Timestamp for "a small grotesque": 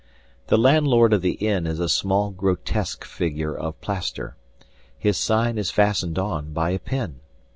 1.79-3.05